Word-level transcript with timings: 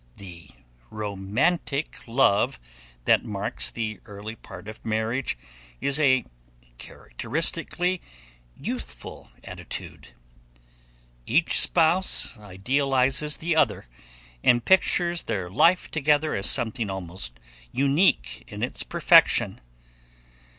The 0.17 0.49
romantic 0.89 1.99
love 2.07 2.59
that 3.05 3.23
marks 3.23 3.69
the 3.69 3.99
early 4.07 4.35
part 4.35 4.67
of 4.67 4.83
marriage 4.83 5.37
is 5.79 5.99
a 5.99 6.25
characteristically 6.79 8.01
youthful 8.59 9.29
attitude. 9.43 10.07
Each 11.27 11.59
spouse 11.61 12.35
idealizes 12.35 13.37
the 13.37 13.55
other 13.55 13.85
and 14.43 14.65
pictures 14.65 15.21
their 15.21 15.51
life 15.51 15.91
together 15.91 16.33
as 16.33 16.49
something 16.49 16.89
almost 16.89 17.39
unique 17.71 18.43
in 18.47 18.63
its 18.63 18.81
perfection. 18.81 19.61